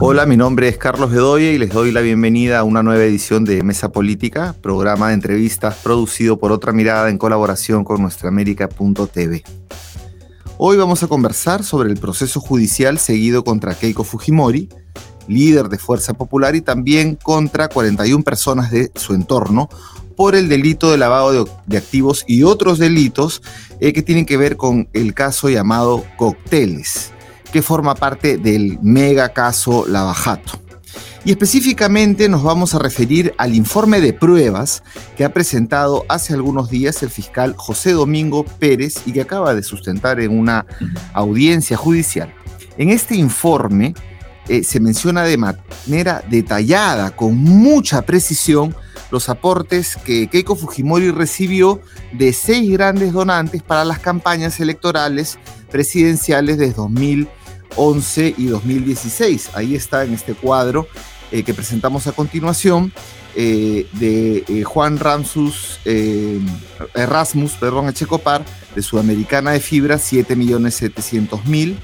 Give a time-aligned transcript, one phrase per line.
[0.00, 3.44] Hola, mi nombre es Carlos Bedoya y les doy la bienvenida a una nueva edición
[3.44, 9.42] de Mesa Política, programa de entrevistas producido por Otra Mirada en colaboración con nuestraamérica.tv.
[10.56, 14.68] Hoy vamos a conversar sobre el proceso judicial seguido contra Keiko Fujimori,
[15.26, 19.68] líder de Fuerza Popular, y también contra 41 personas de su entorno
[20.14, 23.42] por el delito de lavado de, activos y otros delitos
[23.80, 27.12] eh, que tienen que ver con el caso llamado Cocteles
[27.52, 30.60] que forma parte del mega caso Lavajato.
[31.24, 34.82] Y específicamente nos vamos a referir al informe de pruebas
[35.16, 39.62] que ha presentado hace algunos días el fiscal José Domingo Pérez y que acaba de
[39.62, 40.64] sustentar en una
[41.12, 42.32] audiencia judicial.
[42.78, 43.94] En este informe
[44.48, 48.74] eh, se menciona de manera detallada, con mucha precisión,
[49.10, 51.80] los aportes que Keiko Fujimori recibió
[52.12, 55.38] de seis grandes donantes para las campañas electorales
[55.70, 57.28] presidenciales de 2000
[57.76, 59.50] 11 y 2016.
[59.54, 60.86] Ahí está en este cuadro
[61.30, 62.92] eh, que presentamos a continuación
[63.36, 65.78] eh, de eh, Juan Ramsus,
[66.94, 71.76] Erasmus perdón, Echecopar, de Sudamericana de Fibra, 7.700.000,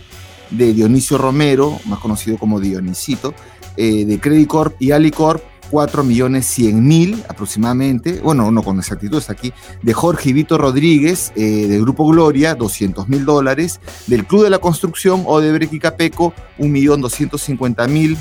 [0.51, 3.35] de Dionisio Romero, más conocido como Dionisito,
[3.77, 9.33] de Credit Corp y Alicorp, 4 millones 100 mil aproximadamente, bueno, no con exactitud está
[9.33, 14.51] aquí, de Jorge Vito Rodríguez, eh, del Grupo Gloria, 200 mil dólares, del Club de
[14.51, 18.17] la Construcción o de y Capeco, 1 millón 250 mil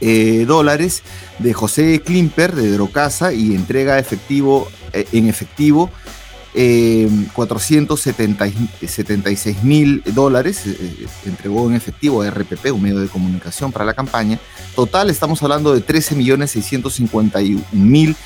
[0.00, 1.02] eh, dólares,
[1.38, 5.90] de José Klimper, de Drocasa, y entrega efectivo, eh, en efectivo
[7.34, 13.70] 476 eh, mil dólares, eh, eh, entregó en efectivo a RPP, un medio de comunicación
[13.70, 14.40] para la campaña.
[14.74, 18.16] Total, estamos hablando de 13 millones 651 mil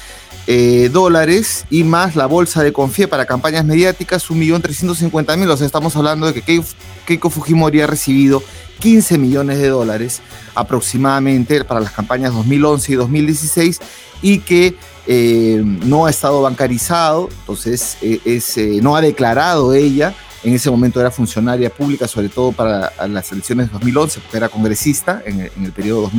[1.70, 5.48] y más la bolsa de Confie para campañas mediáticas, 1.350.000.
[5.48, 6.62] O sea, estamos hablando de que
[7.06, 8.42] Keiko Fujimori ha recibido
[8.80, 10.20] 15 millones de dólares
[10.54, 13.80] aproximadamente para las campañas 2011 y 2016
[14.22, 20.14] y que eh, no ha estado bancarizado, entonces eh, eh, no ha declarado ella,
[20.44, 24.48] en ese momento era funcionaria pública, sobre todo para las elecciones de 2011, porque era
[24.48, 26.10] congresista en el, periodo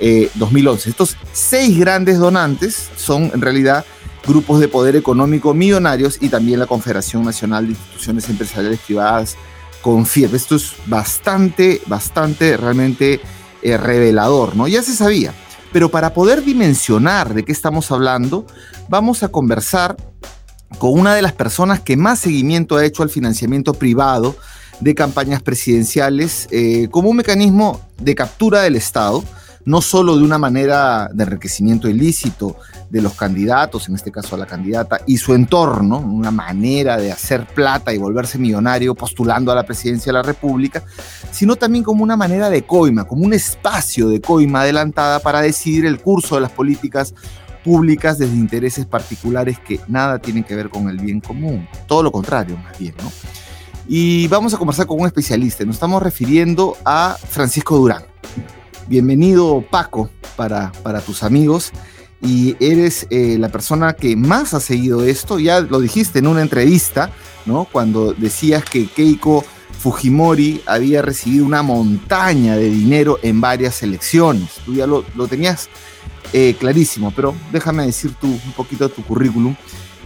[0.00, 0.86] 2006-2011.
[0.86, 3.84] Estos seis grandes donantes son en realidad
[4.26, 9.36] grupos de poder económico millonarios y también la Confederación Nacional de Instituciones Empresariales Privadas,
[9.82, 10.34] CONFIEP.
[10.34, 13.20] Esto es bastante, bastante realmente
[13.62, 14.68] revelador, ¿no?
[14.68, 15.32] Ya se sabía
[15.74, 18.46] pero para poder dimensionar de qué estamos hablando,
[18.88, 19.96] vamos a conversar
[20.78, 24.36] con una de las personas que más seguimiento ha hecho al financiamiento privado
[24.78, 29.24] de campañas presidenciales eh, como un mecanismo de captura del Estado
[29.64, 32.56] no solo de una manera de enriquecimiento ilícito
[32.90, 37.10] de los candidatos, en este caso a la candidata, y su entorno, una manera de
[37.10, 40.82] hacer plata y volverse millonario postulando a la presidencia de la República,
[41.30, 45.86] sino también como una manera de coima, como un espacio de coima adelantada para decidir
[45.86, 47.14] el curso de las políticas
[47.64, 52.12] públicas desde intereses particulares que nada tienen que ver con el bien común, todo lo
[52.12, 53.10] contrario más bien, ¿no?
[53.88, 58.02] Y vamos a conversar con un especialista, nos estamos refiriendo a Francisco Durán.
[58.86, 61.72] Bienvenido Paco para, para tus amigos
[62.20, 66.42] y eres eh, la persona que más ha seguido esto, ya lo dijiste en una
[66.42, 67.10] entrevista,
[67.46, 67.66] ¿no?
[67.70, 69.44] Cuando decías que Keiko
[69.78, 74.60] Fujimori había recibido una montaña de dinero en varias elecciones.
[74.64, 75.68] Tú ya lo, tenías
[76.36, 79.54] eh, clarísimo, pero déjame decir tú un poquito de tu currículum.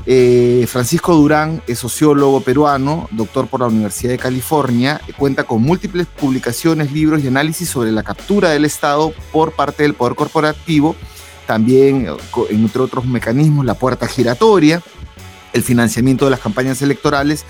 [0.05, 6.07] Eh, Francisco Durán es sociólogo peruano, doctor por la Universidad de California, cuenta con múltiples
[6.07, 10.95] publicaciones, libros y análisis sobre la captura del Estado por parte del poder corporativo,
[11.47, 12.07] también
[12.51, 14.83] entre otros mecanismos, la puerta giratoria,
[15.55, 17.47] el financiamiento de las campañas electorales,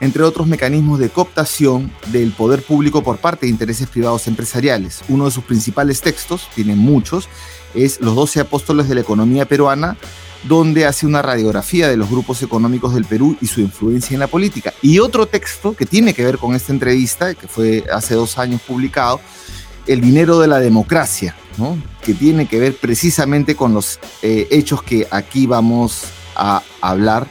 [0.00, 5.00] entre otros mecanismos de cooptación del poder público por parte de intereses privados empresariales.
[5.08, 7.28] Uno de sus principales textos, tiene muchos,
[7.74, 9.96] es Los 12 Apóstoles de la Economía Peruana,
[10.44, 14.26] donde hace una radiografía de los grupos económicos del Perú y su influencia en la
[14.26, 14.72] política.
[14.82, 18.60] Y otro texto que tiene que ver con esta entrevista, que fue hace dos años
[18.62, 19.20] publicado,
[19.86, 21.34] El dinero de la democracia,
[22.02, 26.04] que tiene que ver precisamente con los eh, hechos que aquí vamos
[26.36, 27.26] a hablar.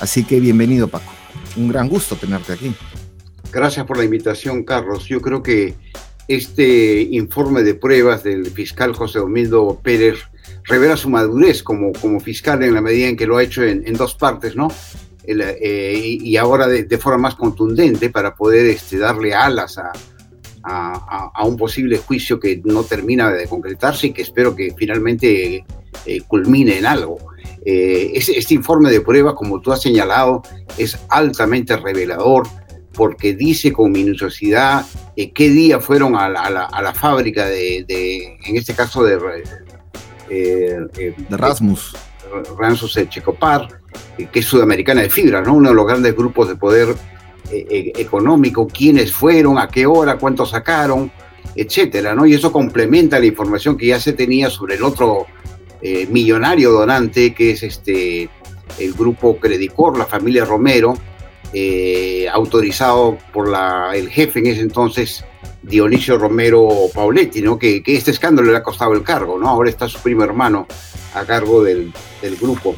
[0.00, 1.12] Así que bienvenido Paco,
[1.56, 2.74] un gran gusto tenerte aquí.
[3.52, 5.04] Gracias por la invitación, Carlos.
[5.06, 5.76] Yo creo que
[6.28, 10.18] este informe de pruebas del fiscal José Domingo Pérez
[10.64, 13.92] revela su madurez como, como fiscal en la medida en que lo ha hecho en,
[13.94, 14.68] dos partes, ¿no?
[15.26, 19.92] Eh, y ahora de, forma más contundente para poder este, darle alas a,
[20.64, 25.64] a, un posible juicio que no termina de concretarse y que espero que finalmente
[26.06, 27.18] eh, culmine en algo.
[27.64, 30.42] Eh, este, informe de prueba, como tú has señalado,
[30.78, 32.46] es altamente revelador
[32.94, 34.86] porque dice con minuciosidad
[35.16, 37.84] eh, qué día fueron a la, fábrica de,
[38.44, 39.18] en este caso, de,
[40.30, 41.96] eh, eh, de Rasmus.
[42.58, 43.68] Rasmus Checopar,
[44.16, 45.54] que es sudamericana de fibra, ¿no?
[45.54, 46.96] uno de los grandes grupos de poder
[47.50, 51.12] económico, quiénes fueron, a qué hora, cuánto sacaron,
[51.54, 52.26] etcétera, ¿no?
[52.26, 55.26] Y eso complementa la información que ya se tenía sobre el otro
[56.08, 58.30] millonario donante, que es este
[58.78, 60.94] el grupo Credicor, la familia Romero,
[61.56, 63.54] eh, autorizado por
[63.94, 65.24] el jefe en ese entonces,
[65.62, 67.60] Dionisio Romero Pauletti, ¿no?
[67.60, 69.38] Que, este escándalo le ha costado el cargo.
[69.46, 70.66] Ahora está su primo hermano
[71.14, 71.92] a cargo del,
[72.40, 72.74] grupo.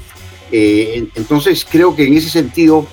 [0.52, 2.87] Eh, entonces creo que en ese sentido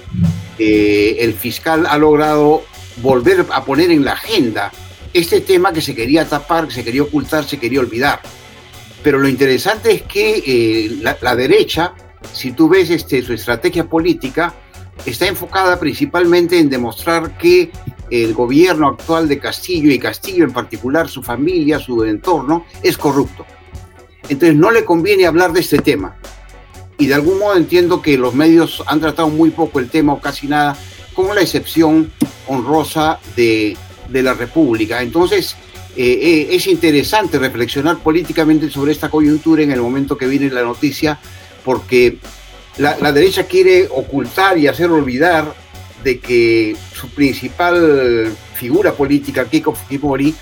[0.58, 2.64] eh, el fiscal ha logrado
[3.02, 4.72] volver a poner en la agenda
[5.14, 8.22] este tema que se quería tapar, que se quería ocultar, se quería olvidar.
[9.04, 11.94] Pero lo interesante es que la, derecha,
[12.32, 14.54] si tú ves este, su estrategia política,
[15.06, 17.72] está enfocada principalmente en demostrar que
[18.10, 23.46] el gobierno actual de Castillo y Castillo en particular, su familia, su entorno, es corrupto.
[24.30, 26.16] Entonces no le conviene hablar de este tema.
[26.98, 30.22] Y de algún modo entiendo que los medios han tratado muy poco el tema o
[30.22, 30.78] casi nada,
[31.14, 32.12] con la excepción
[32.48, 33.78] honrosa de,
[34.12, 35.02] la República.
[35.02, 35.56] Entonces
[35.96, 40.62] eh, eh, es interesante reflexionar políticamente sobre esta coyuntura en el momento que viene la
[40.62, 41.20] noticia,
[41.66, 42.20] porque
[42.78, 45.54] la, derecha quiere ocultar y hacer olvidar
[46.04, 50.34] de que su principal figura política, Kiko Fujimori,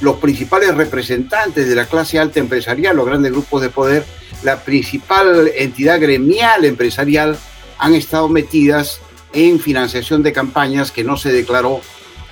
[0.00, 4.04] los principales representantes de la clase alta empresarial, los grandes grupos de poder,
[4.42, 7.38] la principal entidad gremial empresarial,
[7.78, 9.00] han estado metidas
[9.32, 11.80] en financiación de campañas que no se declaró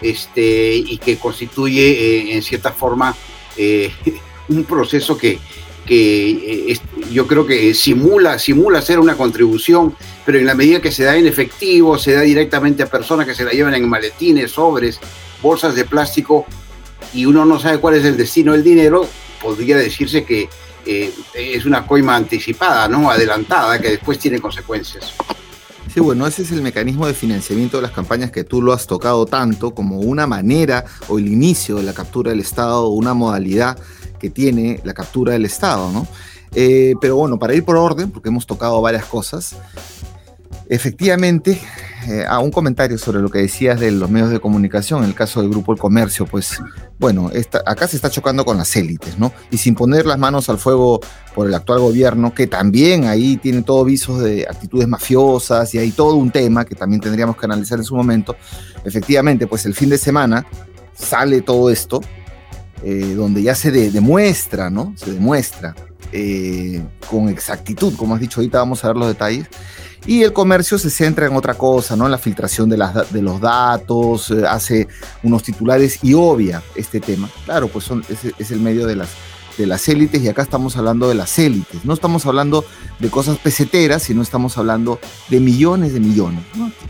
[0.01, 3.15] este, y que constituye eh, en cierta forma
[3.57, 3.93] eh,
[4.49, 5.39] un proceso que,
[5.91, 10.93] que eh, yo creo que simula, simula ser una contribución, pero en la medida que
[10.93, 14.53] se da en efectivo, se da directamente a personas que se la llevan en maletines,
[14.53, 15.01] sobres,
[15.43, 16.47] bolsas de plástico,
[17.13, 19.05] y uno no sabe cuál es el destino del dinero,
[19.43, 20.49] podría decirse que
[20.87, 23.11] eh, es una coima anticipada, ¿no?
[23.11, 25.13] Adelantada, que después tiene consecuencias.
[25.93, 28.87] Sí, bueno, ese es el mecanismo de financiamiento de las campañas que tú lo has
[28.87, 33.77] tocado tanto como una manera o el inicio de la captura del Estado, una modalidad
[34.21, 36.07] que tiene la captura del Estado, ¿no?
[36.55, 39.57] Eh, pero bueno, para ir por orden, porque hemos tocado varias cosas,
[40.69, 41.61] efectivamente,
[42.09, 45.15] eh, a un comentario sobre lo que decías de los medios de comunicación, en el
[45.15, 46.61] caso del Grupo El Comercio, pues
[46.99, 47.31] bueno,
[47.67, 49.33] acá se está chocando con las élites, ¿no?
[49.51, 51.01] Y sin poner las manos al fuego
[51.35, 55.91] por el actual gobierno, que también ahí tiene todo visos de actitudes mafiosas y hay
[55.91, 58.37] todo un tema que también tendríamos que analizar en su momento.
[58.85, 60.47] Efectivamente, pues el fin de semana
[60.95, 62.01] sale todo esto,
[62.83, 64.95] eh, donde ya se demuestra, ¿no?
[64.97, 65.75] Se demuestra
[66.13, 69.47] eh, con exactitud, como has dicho ahorita, vamos a ver los detalles.
[70.07, 72.07] Y el comercio se centra en otra cosa, ¿no?
[72.07, 74.89] En la filtración de, las, de los datos, eh, hace
[75.23, 77.29] unos titulares y obvia este tema.
[77.45, 77.91] Claro, pues
[78.39, 79.11] es, el medio de las,
[79.59, 81.85] de las élites y acá estamos hablando de las élites.
[81.85, 82.65] No estamos hablando
[82.99, 86.43] de cosas peseteras, sino estamos hablando de millones de millones.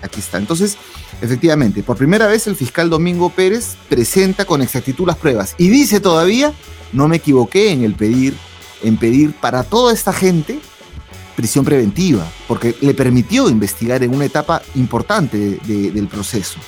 [0.02, 0.38] Aquí está.
[0.38, 0.76] Entonces,
[1.22, 6.00] Efectivamente, por primera vez el fiscal Domingo Pérez presenta con exactitud las pruebas y dice
[6.00, 6.54] todavía,
[6.92, 8.34] no me equivoqué en el pedir,
[8.82, 10.58] en pedir para toda esta gente
[11.36, 16.58] prisión preventiva, porque le permitió investigar en una etapa importante del proceso.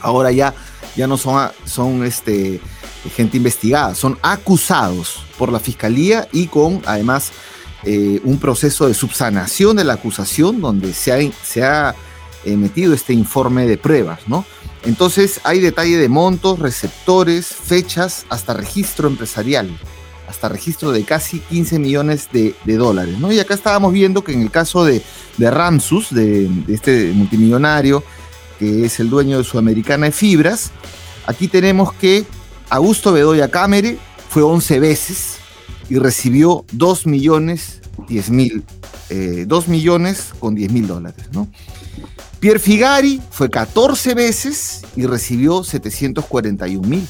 [0.00, 0.54] Ahora ya,
[0.96, 2.60] ya no son, son este,
[3.14, 7.32] gente investigada, son acusados por la fiscalía y con además
[7.84, 11.94] eh, un proceso de subsanación de la acusación donde se ha, se ha
[12.44, 14.44] metido este informe de pruebas, ¿no?
[14.84, 19.70] Entonces hay detalle de montos, receptores, fechas, hasta registro empresarial,
[20.26, 23.30] hasta registro de casi 15 millones de, dólares, ¿no?
[23.30, 25.02] Y acá estábamos viendo que en el caso de,
[25.36, 28.02] de Ramsus, de, este multimillonario,
[28.58, 30.70] que es el dueño de Sudamericana de Fibras,
[31.26, 32.24] aquí tenemos que
[32.70, 33.98] Augusto Bedoya Cámere
[34.28, 35.36] fue 11 veces
[35.88, 38.64] y recibió 2 millones 10 mil,
[39.08, 41.48] 2 eh, millones con 10 mil dólares, ¿no?
[42.38, 47.06] Pierre Figari fue 14 veces y recibió 741 mil.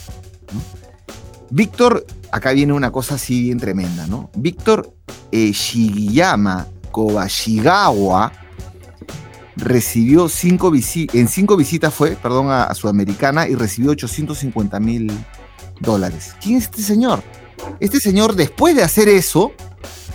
[1.50, 4.31] Víctor, acá viene una cosa así bien tremenda, ¿no?
[4.35, 4.93] Víctor
[5.33, 8.33] Shigiyama Kobashigawa
[9.57, 15.12] recibió cinco en cinco visitas fue, perdón, a, Sudamericana y recibió 850 mil
[15.80, 16.34] dólares.
[16.40, 17.22] ¿Quién es este señor?
[17.80, 19.52] Este señor, después de hacer eso,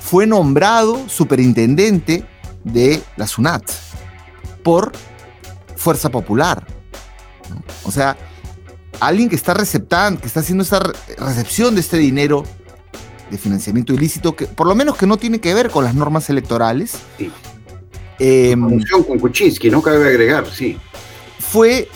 [0.01, 2.25] fue nombrado superintendente
[2.63, 3.63] de la SUNAT
[4.63, 4.91] por
[5.75, 6.65] fuerza popular.
[7.83, 8.17] O sea,
[8.99, 10.79] alguien que está receptando, que está haciendo esta
[11.17, 12.43] recepción de este dinero
[13.29, 16.29] de financiamiento ilícito, que por lo menos que no tiene que ver con las normas
[16.29, 16.93] electorales.
[17.17, 17.31] Sí.
[18.19, 18.55] Eh,
[19.05, 20.77] con Kuczynski, no cabe agregar, sí.
[21.39, 21.89] Fue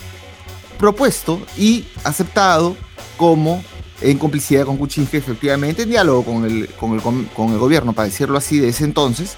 [0.77, 2.75] propuesto y aceptado
[3.19, 3.61] como
[3.99, 8.07] en complicidad con Kuczynski, efectivamente, en diálogo con el, con el, con el gobierno, para
[8.07, 9.35] decirlo así, de ese entonces,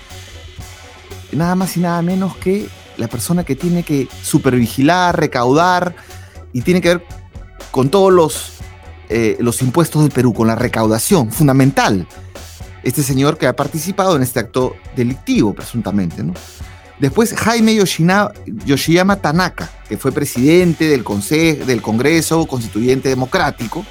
[1.32, 5.96] nada más y nada menos que la persona que tiene que supervigilar, recaudar
[6.54, 7.06] y tiene que ver
[7.72, 8.52] con todos los,
[9.10, 12.08] eh, los impuestos del Perú, con la recaudación fundamental.
[12.84, 16.24] Este señor que ha participado en este acto delictivo, presuntamente.
[16.24, 16.34] ¿no?
[17.02, 21.04] Después Jaime Yoshiyama Tanaka, que fue presidente del,
[21.66, 23.84] del Congreso Constituyente Democrático,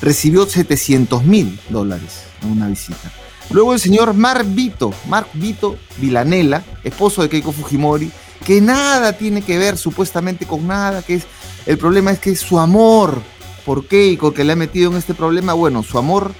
[0.00, 3.12] recibió 700 mil dólares en una visita.
[3.50, 8.10] Luego el señor Mark Vito, Mark Vito Vilanela, esposo de Keiko Fujimori,
[8.46, 11.24] que nada tiene que ver supuestamente con nada, que es
[11.66, 13.20] el problema es que su amor
[13.66, 16.32] por Keiko que le ha metido en este problema, bueno, su amor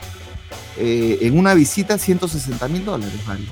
[0.79, 3.45] eh, en una visita 160 mil dólares vale.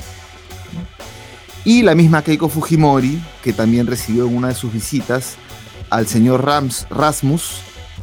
[1.65, 5.37] Y la misma Keiko Fujimori, que también recibió en una de sus visitas
[5.91, 7.61] al señor Rams, Rasmus,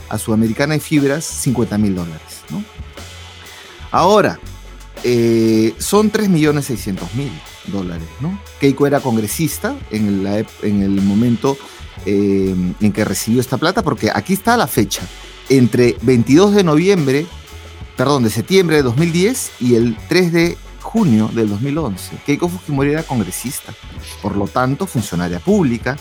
[0.09, 2.21] a Sudamericana de Fibras, 50 mil dólares.
[3.91, 4.39] Ahora,
[5.03, 7.29] eh, son 3.600.000
[7.67, 8.07] dólares.
[8.19, 8.39] ¿no?
[8.59, 10.25] Keiko era congresista en,
[10.61, 11.57] en el momento
[12.05, 15.01] eh, en que recibió esta plata, porque aquí está la fecha,
[15.49, 17.25] entre 22 de noviembre,
[17.95, 22.19] perdón, de septiembre de 2010 y el 3 de junio del 2011.
[22.25, 23.73] Keiko Fujimori era congresista,
[24.21, 25.97] por lo tanto funcionaria pública,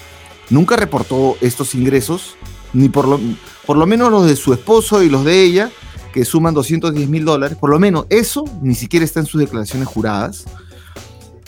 [0.49, 2.37] nunca reportó estos ingresos,
[2.73, 3.19] ni por lo,
[3.66, 5.73] por lo menos los de su esposo y los de ella,
[6.14, 9.88] que suman 210 mil dólares, por lo menos eso ni siquiera está en sus declaraciones
[9.88, 10.45] juradas.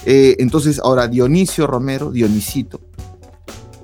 [0.04, 2.80] Eh, entonces, ahora Dionisio Romero, Dionisito,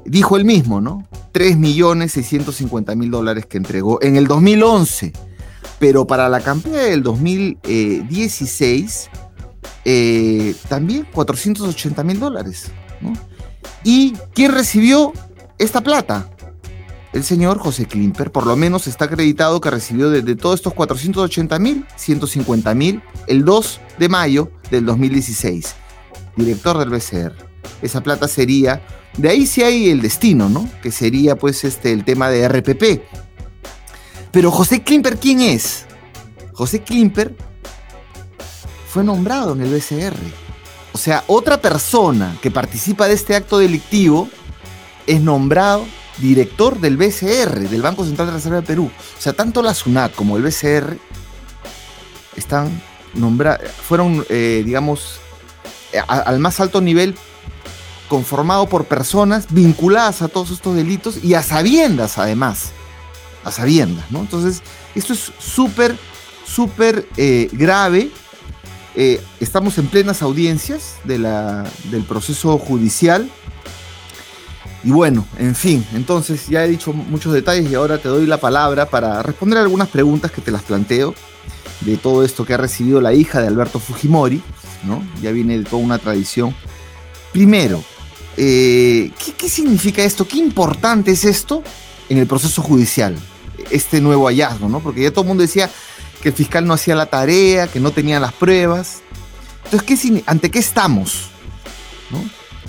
[0.05, 1.07] dijo él mismo, ¿no?
[1.31, 5.13] 3 millones 650 mil dólares que entregó en el 2011,
[5.79, 9.11] pero para la campaña del 2016
[9.85, 12.71] eh, también 480 mil dólares.
[13.83, 15.13] ¿Y quién recibió
[15.59, 16.29] esta plata?
[17.15, 21.59] el señor José Klimper, por lo menos está acreditado que recibió de, todos estos 480
[21.61, 25.75] mil, 150 mil, el 2 de mayo del 2016.
[26.37, 27.33] Director del BCR.
[27.83, 28.83] Esa plata sería,
[29.17, 30.69] de ahí sí hay el destino, ¿no?
[30.83, 33.03] Que sería pues este, el tema de RPP.
[34.33, 35.85] Pero José Klimper, ¿quién es?
[36.53, 37.37] José Klimper
[38.95, 40.15] fue nombrado en el BCR.
[40.93, 44.29] O sea, otra persona que participa de este acto delictivo
[45.05, 45.85] es nombrado
[46.19, 48.89] director del BCR, del Banco Central de la Reserva de Perú.
[49.19, 50.97] O sea, tanto la SUNAT como el BCR
[52.37, 52.81] están
[53.83, 55.19] fueron, eh, digamos,
[56.07, 57.17] al más alto nivel
[58.09, 62.71] conformado por personas vinculadas a todos estos delitos y a sabiendas además,
[63.43, 64.21] a sabiendas, ¿no?
[64.21, 64.63] Entonces,
[64.95, 65.99] esto es súper,
[66.47, 68.13] súper eh, grave.
[68.97, 73.29] Eh, estamos en plenas audiencias del proceso judicial
[74.85, 78.37] y bueno, en fin, entonces ya he dicho muchos detalles y ahora te doy la
[78.37, 81.15] palabra para responder algunas preguntas que te las planteo
[81.81, 84.43] de todo esto que ha recibido la hija de Alberto Fujimori,
[84.85, 85.03] ¿no?
[85.23, 86.55] Ya viene de toda una tradición.
[87.33, 87.83] Primero,
[88.37, 90.29] eh, ¿qué, significa esto?
[90.29, 91.63] ¿Qué importante es esto
[92.11, 93.17] en el proceso judicial?
[93.71, 94.81] Este nuevo hallazgo, ¿no?
[94.81, 95.71] Porque ya todo el mundo decía
[96.25, 99.03] que el fiscal no hacía la tarea, que no tenía las pruebas.
[99.67, 101.29] Entonces, ¿qué, ¿ante qué estamos?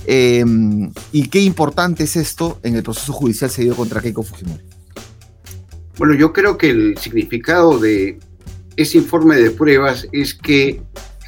[0.06, 4.62] Em, ¿Y qué importante es esto en el proceso judicial seguido contra Keiko Fujimori?
[5.98, 8.20] Bueno, yo creo que el significado de
[8.76, 10.82] ese informe de pruebas es que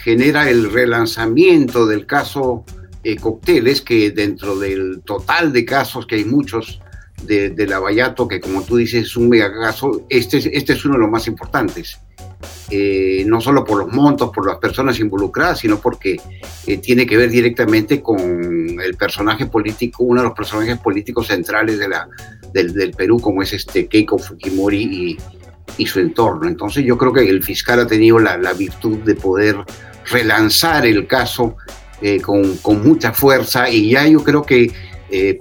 [0.04, 2.66] genera el relanzamiento del caso
[3.06, 6.82] eh, Cocteles, que dentro del total de casos, que hay muchos
[7.24, 11.00] de, de Lavallato, que como tú dices es un megacaso, este, este es uno de
[11.00, 11.98] los más importantes.
[12.70, 16.20] Eh, no solo por los montos, por las personas involucradas, sino porque
[16.66, 21.80] eh, tiene que ver directamente con el personaje político, uno de los personajes políticos centrales
[21.80, 22.10] de la,
[22.52, 25.18] del, Perú, como es este Keiko Fujimori
[25.78, 26.46] y, su entorno.
[26.48, 29.56] Entonces yo creo que el fiscal ha tenido la, virtud de poder
[30.12, 31.56] relanzar el caso
[32.02, 34.72] eh, con, con, mucha fuerza y ya yo creo que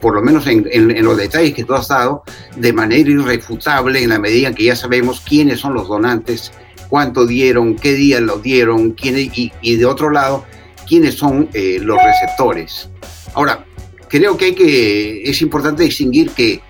[0.00, 2.22] por lo menos en, en, los detalles que tú has dado,
[2.56, 6.52] de manera irrefutable, en la medida en que ya sabemos quiénes son los donantes,
[6.88, 10.44] cuánto dieron, qué día lo dieron, quién, y, de otro lado,
[10.88, 12.88] quiénes son eh, los receptores.
[13.34, 13.64] Ahora,
[14.08, 16.60] creo que, es importante distinguir que eh,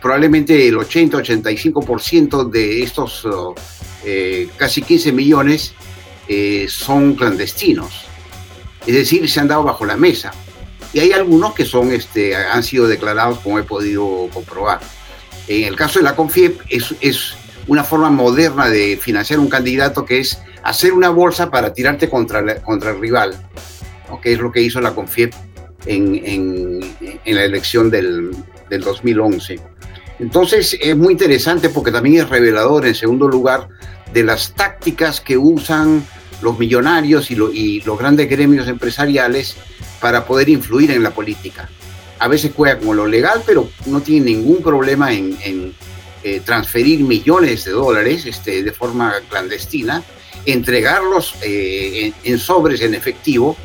[0.00, 3.26] probablemente el 80-85% de estos
[4.04, 5.74] eh, casi 15 millones
[6.68, 8.04] son clandestinos,
[8.86, 10.32] es decir, se han dado bajo la mesa.
[10.92, 14.78] Y hay algunos que son, este, han sido declarados, como he podido comprobar.
[15.48, 17.34] En el caso de la CONFIEP es
[17.66, 22.56] una forma moderna de financiar un candidato que es hacer una bolsa para tirarte contra,
[22.62, 23.34] contra el rival,
[24.22, 25.32] que es lo que hizo la CONFIEP
[25.86, 26.80] en, en,
[27.24, 28.32] la elección del,
[28.68, 29.60] del 2011.
[30.18, 33.68] Entonces es muy interesante porque también es revelador, en segundo lugar,
[34.12, 36.04] de las tácticas que usan
[36.42, 39.56] los millonarios y, los grandes gremios empresariales
[40.00, 41.68] para poder influir en la política.
[42.18, 45.74] A veces juega como lo legal, pero no tiene ningún problema en,
[46.22, 50.02] eh, transferir millones de dólares este, de forma clandestina,
[50.44, 53.56] entregarlos eh, en, sobres en efectivo,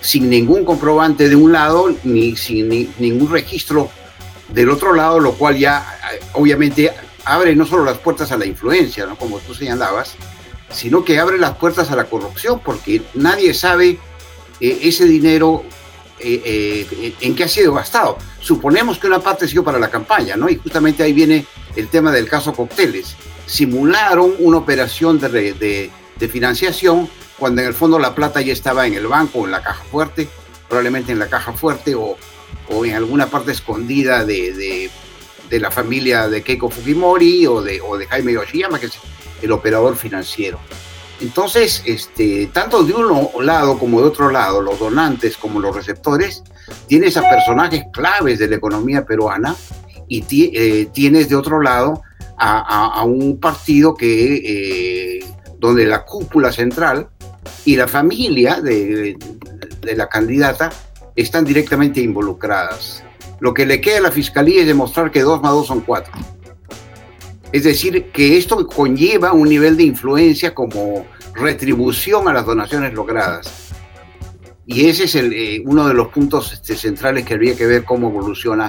[0.00, 3.90] sin ningún comprobante de un lado, ni sin ningún registro
[4.48, 6.90] del otro lado, lo cual ya eh, obviamente
[7.26, 9.16] abre no solo las puertas a la influencia, ¿no?
[9.16, 10.14] como tú señalabas,
[10.70, 13.98] sino que abre las puertas a la corrupción, porque nadie sabe
[14.60, 15.62] ese dinero
[16.20, 18.16] en qué ha sido gastado.
[18.48, 20.48] Suponemos que una parte ha sido para la campaña, ¿no?
[20.48, 21.44] Y justamente ahí viene
[21.76, 23.14] el tema del caso Cocteles.
[23.44, 28.94] Simularon una operación de, de financiación cuando en el fondo la plata ya estaba en
[28.94, 30.30] el banco, en la caja fuerte,
[30.66, 32.16] probablemente en la caja fuerte o,
[32.70, 34.90] o en alguna parte escondida de,
[35.50, 38.94] de, la familia de Keiko Fujimori o de, o de Jaime Yoshiyama, que es
[39.42, 40.58] el operador financiero.
[41.20, 46.42] Entonces, este, tanto de un lado como de otro lado, los donantes como los receptores,
[46.86, 49.54] tienes a personajes claves de la economía peruana
[50.08, 52.02] y eh, tienes de otro lado
[52.40, 55.24] a, un partido que, eh,
[55.58, 57.08] donde la cúpula central
[57.64, 59.18] y la familia de,
[59.82, 60.70] la candidata
[61.16, 63.02] están directamente involucradas.
[63.40, 66.12] Lo que le queda a la fiscalía es demostrar que 2 más 2 son 4.
[67.52, 73.67] Es decir, que esto conlleva un nivel de influencia como retribución a las donaciones logradas.
[74.70, 77.84] Y ese es el, eh, uno de los puntos este, centrales que habría que ver
[77.84, 78.68] cómo evoluciona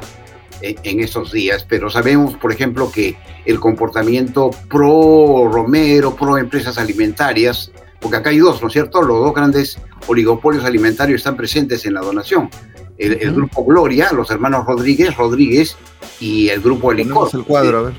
[0.62, 1.66] en, en, estos días.
[1.68, 8.38] Pero sabemos, por ejemplo, que el comportamiento pro Romero, pro empresas alimentarias, porque acá hay
[8.38, 9.02] dos, ¿no es cierto?
[9.02, 9.78] Los dos grandes
[10.08, 12.50] oligopolios alimentarios están presentes en la donación.
[12.98, 15.76] El, grupo Gloria, los hermanos Rodríguez, Rodríguez
[16.22, 17.30] y el grupo Alicor.
[17.34, 17.94] el cuadro, a ver.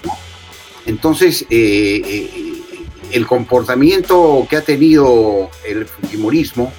[0.86, 2.62] Entonces, eh, eh,
[3.12, 6.72] el comportamiento que ha tenido el fujimorismo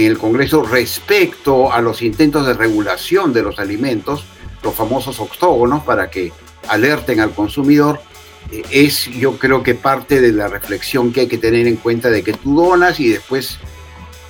[0.00, 4.24] en el Congreso respecto a los intentos de regulación de los alimentos,
[4.62, 6.32] los famosos octógonos, para que
[6.68, 8.00] alerten al consumidor,
[8.70, 12.22] es yo creo que parte de la reflexión que hay que tener en cuenta de
[12.22, 13.58] que tú donas y después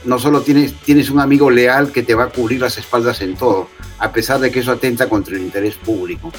[0.05, 3.37] no solo tienes, tienes un amigo leal que te va a cubrir las espaldas en
[3.37, 6.33] todo, a pesar de que eso atenta contra el interés público.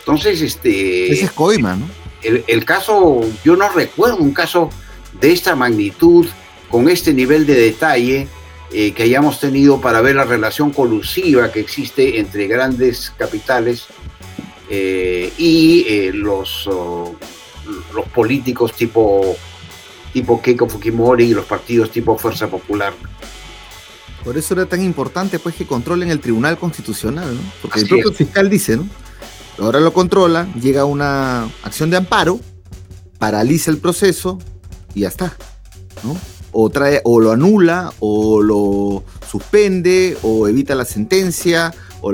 [0.00, 1.12] Entonces, este...
[1.12, 1.86] Ese es coima, ¿no?
[2.22, 4.70] El, caso, yo no recuerdo un caso
[5.20, 6.26] de esta magnitud,
[6.68, 8.28] con este nivel de detalle
[8.70, 13.86] eh, que hayamos tenido para ver la relación colusiva que existe entre grandes capitales
[14.68, 16.68] eh, y eh, los,
[17.94, 19.36] los políticos tipo,
[20.12, 22.92] tipo Keiko Fujimori y los partidos tipo Fuerza Popular.
[24.22, 27.40] Por eso era tan importante pues que controlen el Tribunal Constitucional, ¿no?
[27.62, 28.86] Porque el propio fiscal dice, ¿no?
[29.58, 32.38] Ahora lo controla, llega una acción de amparo,
[33.18, 34.38] paraliza el proceso
[34.94, 35.34] y ya está,
[36.04, 36.18] ¿no?
[36.52, 36.70] O,
[37.20, 42.12] lo anula, o lo suspende, o evita la sentencia, o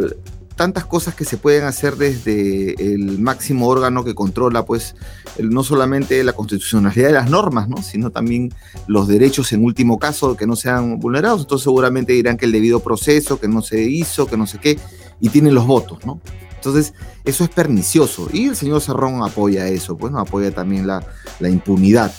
[0.57, 4.95] tantas cosas que se pueden hacer desde el máximo órgano que controla, pues,
[5.39, 7.83] no solamente la constitucionalidad de las normas, ¿no?
[7.83, 8.53] sino también
[8.87, 11.43] los derechos en último caso que no sean vulnerados.
[11.43, 14.79] Entonces seguramente dirán que el debido proceso, que no se hizo, que no sé qué,
[15.21, 16.21] y tienen los votos, ¿no?
[16.65, 16.95] Entonces,
[17.27, 18.29] eso es pernicioso.
[18.33, 20.15] Y el señor Cerrón apoya eso, pues.
[20.15, 21.05] Apoya también la,
[21.41, 22.11] impunidad.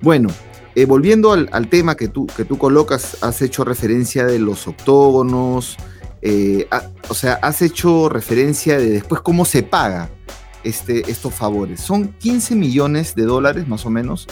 [0.00, 0.28] Bueno,
[0.76, 5.78] eh, volviendo al, tema que tú, que tú colocas, has hecho referencia de los octógonos,
[6.20, 6.68] eh,
[7.08, 10.10] o sea, has hecho referencia de después cómo se paga
[10.64, 11.80] este, estos favores.
[11.80, 14.26] Son 15 millones de dólares más o menos,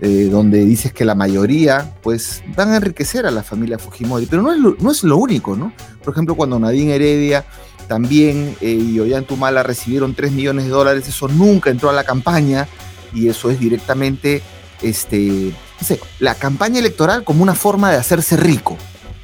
[0.00, 4.40] eh, donde dices que la mayoría pues van a enriquecer a la familia Fujimori, pero
[4.40, 5.74] no es lo, no es lo único, ¿no?
[6.02, 7.44] Por ejemplo, cuando Nadine Heredia
[7.86, 12.66] también eh, y Ollantumala recibieron 3 millones de dólares, eso nunca entró a la campaña
[13.12, 14.40] y eso es directamente
[14.80, 15.52] este,
[16.18, 18.76] la campaña electoral como una forma de hacerse rico.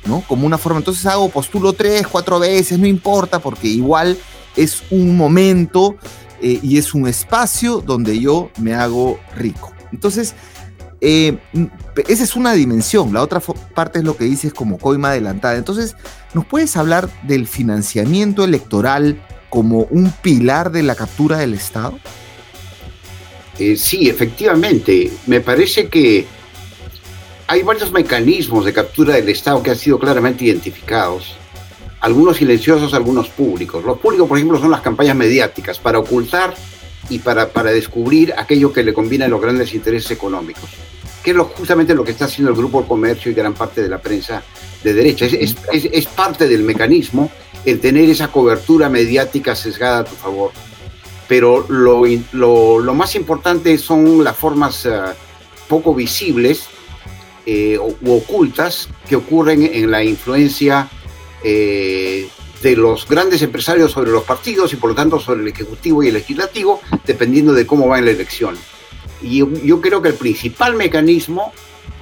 [0.06, 0.24] ¿no?
[0.26, 4.18] Como una forma, entonces hago, postulo tres, cuatro veces, no importa, porque igual
[4.56, 5.96] es un momento
[6.40, 9.72] eh, y es un espacio donde yo me hago rico.
[9.92, 10.34] Entonces,
[11.00, 11.36] eh,
[12.08, 13.12] esa es una dimensión.
[13.12, 15.56] La otra parte es lo que dices como coima adelantada.
[15.56, 15.96] Entonces,
[16.34, 21.98] ¿nos puedes hablar del financiamiento electoral como un pilar de la captura del Estado?
[23.58, 25.10] Eh, sí, efectivamente.
[25.26, 26.26] Me parece que
[27.46, 31.37] hay varios mecanismos de captura del Estado que han sido claramente identificados,
[32.00, 33.85] algunos silenciosos, algunos públicos.
[33.85, 36.55] Los públicos, por ejemplo, son las campañas mediáticas para ocultar
[37.09, 40.70] y para, para descubrir aquello que le conviene a los grandes intereses económicos,
[41.22, 43.88] que es lo, justamente lo que está haciendo el Grupo Comercio y gran parte de
[43.88, 44.42] la prensa
[44.83, 45.26] de derecha.
[45.26, 47.31] Es, es, es parte del mecanismo
[47.64, 50.50] el tener esa cobertura mediática sesgada a tu favor.
[51.28, 52.02] pero lo,
[52.33, 54.90] lo, más importante son las formas eh,
[55.68, 56.66] poco visibles
[57.46, 60.88] eh, u ocultas que ocurren en la influencia
[61.42, 62.28] eh,
[62.62, 66.09] de los grandes empresarios sobre los partidos y por lo tanto sobre el Ejecutivo y
[66.09, 68.57] el Legislativo, dependiendo de cómo va en la elección.
[69.20, 71.52] Y yo, creo que el principal mecanismo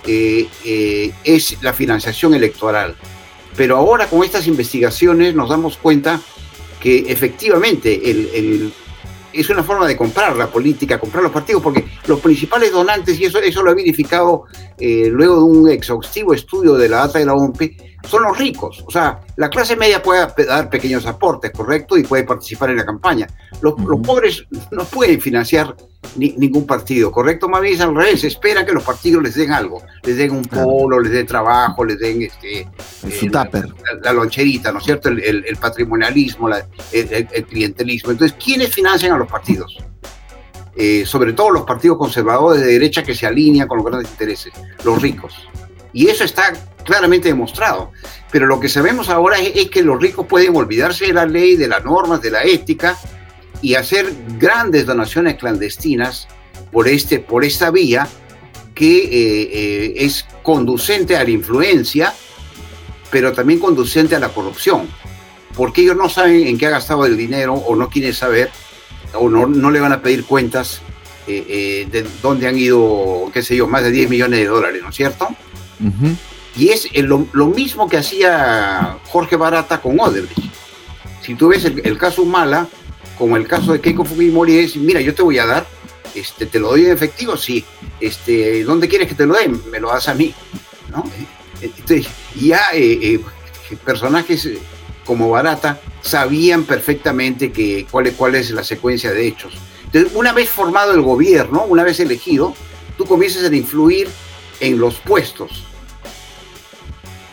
[0.07, 2.97] es la financiación electoral.
[3.57, 6.21] Pero ahora con estas investigaciones nos damos cuenta
[6.81, 8.73] que efectivamente el,
[9.33, 13.25] es una forma de comprar la política, comprar los partidos, porque los principales donantes, y
[13.25, 14.45] eso, eso lo ha verificado
[14.79, 17.63] eh, luego de un exhaustivo estudio de la data de la OMP,
[18.09, 18.83] son los ricos.
[18.87, 21.97] O sea, la clase media puede dar pequeños aportes, ¿correcto?
[21.97, 23.27] Y puede participar en la campaña.
[23.61, 25.77] Los, pobres no pueden financiar
[26.17, 27.49] ningún partido, ¿correcto?
[27.49, 30.43] Más bien es al revés, esperan que los partidos les den algo, les den un
[30.43, 33.31] polo, les den trabajo, les den este, eh,
[34.03, 35.11] la, loncherita, ¿no es cierto?
[35.11, 36.49] El, patrimonialismo,
[36.93, 38.13] el, clientelismo.
[38.13, 39.77] Entonces, ¿quiénes financian a los partidos?
[40.77, 44.53] Eh, sobre todo los partidos conservadores de derecha que se alinean con los grandes intereses,
[44.85, 45.50] los ricos.
[45.93, 46.53] Y eso está
[46.85, 47.93] claramente demostrado.
[48.31, 51.69] Pero lo que sabemos ahora es, que los ricos pueden olvidarse de la ley, de
[51.69, 52.97] las normas, de la ética
[53.63, 56.29] y hacer grandes donaciones clandestinas
[56.73, 58.09] por, este, por esta vía
[58.75, 62.15] que eh, eh, es conducente a la influencia,
[63.11, 64.89] pero también conducente a la corrupción.
[65.55, 68.51] Porque ellos no saben en qué ha gastado el dinero o no quieren saber
[69.13, 70.81] o no, le van a pedir cuentas
[71.27, 74.91] eh, de dónde han ido, qué sé yo, más de 10 millones de dólares, ¿no
[74.91, 75.29] es cierto?
[76.57, 80.53] Y es lo, mismo que hacía Jorge Barata con Odebrecht.
[81.23, 82.67] Si tú ves el, caso Mala,
[83.17, 85.67] como el caso de Keiko Fujimori, es, mira, yo te voy a dar,
[86.15, 87.65] este, te lo doy en efectivo, sí.
[88.01, 89.61] Este, ¿Dónde quieres que te lo den?
[89.71, 90.35] Me lo das a mí.
[90.91, 91.05] ¿no?
[92.41, 94.49] Ya eh, eh, personajes
[95.05, 99.55] como Barata sabían perfectamente que, cuál, cuál es la secuencia de hechos.
[99.85, 102.55] Entonces, una vez formado el gobierno, una vez elegido,
[102.97, 104.09] tú comienzas a influir
[104.61, 105.70] en los puestos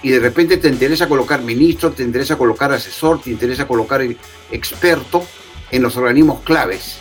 [0.03, 4.01] y de repente te interesa colocar ministro, te interesa colocar asesor, te interesa colocar
[4.51, 5.25] experto
[5.71, 6.97] en los organismos claves.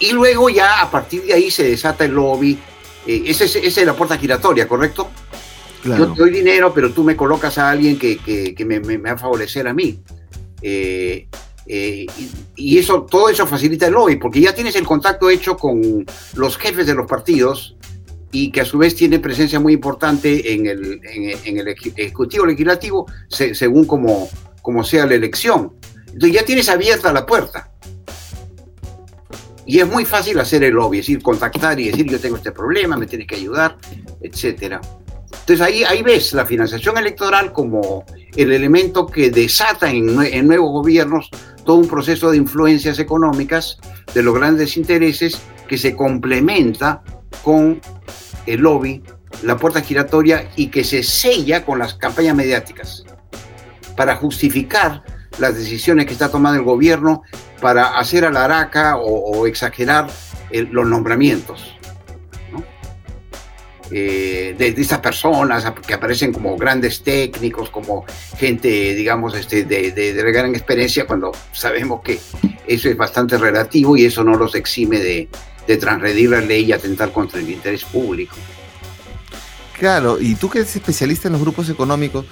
[0.00, 2.58] Y luego ya a partir de ahí se desata el lobby.
[3.06, 5.10] Eh, esa, es, la puerta giratoria, ¿correcto?
[5.84, 9.66] Yo te doy dinero, pero tú me colocas a alguien que, me, va a favorecer
[9.68, 10.00] a mí.
[10.60, 11.28] Eh,
[11.66, 15.56] eh, y, y, eso, todo eso facilita el lobby, porque ya tienes el contacto hecho
[15.56, 17.76] con los jefes de los partidos
[18.30, 21.00] y que a su vez tiene presencia muy importante en el,
[21.44, 24.28] en, el Ejecutivo Legislativo, según como,
[24.62, 25.72] como sea la elección.
[26.06, 27.70] Entonces ya tienes abierta la puerta.
[29.64, 32.52] Y es muy fácil hacer el lobby, es decir, contactar y decir yo tengo este
[32.52, 33.76] problema, me tienes que ayudar,
[34.22, 34.78] etc.
[35.30, 40.70] Entonces ahí, ahí ves la financiación electoral como el elemento que desata en, en nuevos
[40.70, 41.30] gobiernos
[41.64, 43.78] todo un proceso de influencias económicas
[44.14, 45.38] de los grandes intereses
[45.68, 47.02] que se complementa
[47.42, 47.80] con
[48.46, 49.02] el lobby,
[49.42, 53.04] la puerta giratoria y que se sella con las campañas mediáticas
[53.96, 55.02] para justificar
[55.38, 57.22] las decisiones que está tomando el gobierno
[57.60, 60.08] para hacer a la araca o, exagerar
[60.50, 61.74] los nombramientos.
[63.90, 68.04] Eh, de, estas personas que aparecen como grandes técnicos, como
[68.36, 72.20] gente, digamos, este, de, de, de, gran experiencia, cuando sabemos que
[72.66, 75.28] eso es bastante relativo y eso no los exime de,
[75.68, 78.34] de transgredir la ley y atentar contra el interés público.
[79.78, 82.24] Claro, y tú que eres especialista en los grupos económicos,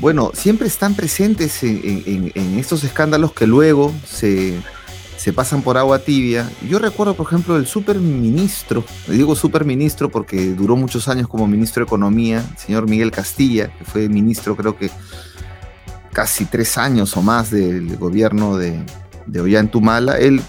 [0.00, 4.60] bueno, siempre están presentes en, estos escándalos que luego se,
[5.34, 6.50] pasan por agua tibia.
[6.68, 11.86] Yo recuerdo, por ejemplo, el superministro, digo superministro porque duró muchos años como ministro de
[11.86, 14.90] Economía, el señor Miguel Castilla, que fue ministro creo que
[16.12, 18.82] casi tres años o más del gobierno de,
[19.26, 20.18] de Ollantumala.
[20.18, 20.42] Él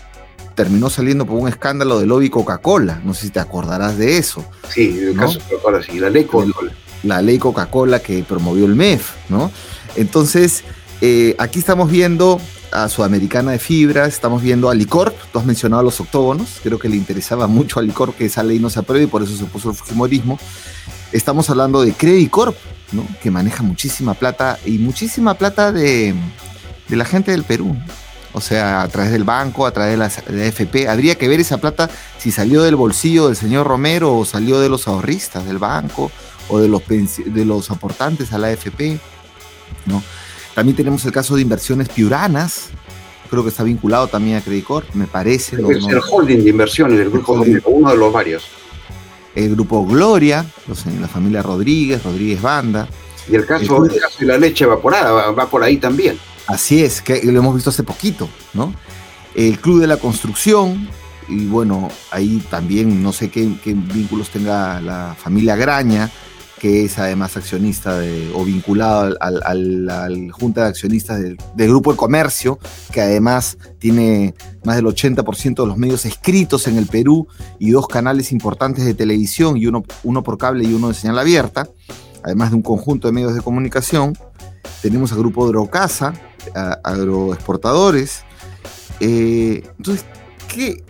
[0.56, 3.02] terminó saliendo por un escándalo de lobby Coca-Cola.
[3.04, 4.46] No sé si te acordarás de eso.
[4.70, 6.72] Sí, el caso Coca-Cola, sí, la ley Coca-Cola.
[7.04, 9.52] La ley Coca-Cola que promovió el MEF, ¿no?
[9.96, 10.64] Entonces,
[11.02, 12.40] eh, aquí estamos viendo
[12.72, 16.80] a Sudamericana de Fibra, estamos viendo a Licorp, tú has mencionado a los octógonos, creo
[16.80, 19.36] que le interesaba mucho a Licorp que esa ley no se apruebe y por eso
[19.36, 20.40] se puso el Fujimorismo.
[21.12, 22.56] Estamos hablando de Credit Corp,
[22.92, 23.06] ¿no?
[23.22, 26.16] que maneja muchísima plata y muchísima plata de,
[26.88, 27.76] de la gente del Perú
[28.34, 30.88] o sea, a través del banco, a través de la, AFP.
[30.88, 34.70] Habría que ver esa plata si salió del bolsillo del señor Romero o salió de
[34.70, 36.12] los ahorristas del banco
[36.50, 39.00] o de los, de los aportantes a la AFP.
[39.86, 40.04] ¿no?
[40.56, 42.70] También tenemos el caso de inversiones piuranas,
[43.30, 45.56] creo que está vinculado también a Credit me parece.
[45.56, 47.34] el holding de inversiones del grupo
[47.66, 48.44] uno de los varios.
[49.34, 50.46] El grupo Gloria,
[51.00, 52.88] la familia Rodríguez, Rodríguez Banda.
[53.28, 56.20] Y el caso, de la leche evaporada va por ahí también.
[56.48, 58.74] Así es, que lo hemos visto hace poquito, ¿no?
[59.36, 60.88] el Club de la Construcción,
[61.28, 66.12] y bueno, ahí también no sé qué, vínculos tenga la familia Graña,
[66.60, 68.00] que es además accionista
[68.34, 72.58] o vinculado al, a la Junta de Accionistas del, Grupo de Comercio,
[72.92, 77.28] que además tiene más del 80% de los medios escritos en el Perú
[77.60, 81.20] y dos canales importantes de televisión, y uno, uno por cable y uno de señal
[81.20, 81.68] abierta,
[82.24, 84.18] además de un conjunto de medios de comunicación.
[84.82, 86.14] Tenemos al Grupo Drocasa,
[86.84, 88.24] agroexportadores.
[89.00, 90.06] Eh, entonces,
[90.48, 90.84] ¿qué,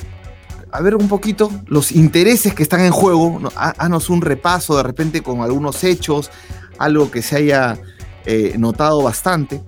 [0.74, 3.40] a ver un poquito los intereses que están en juego.
[3.56, 6.32] Haznos un repaso de repente con algunos hechos,
[6.80, 7.78] algo que se haya
[8.26, 9.62] eh, notado bastante.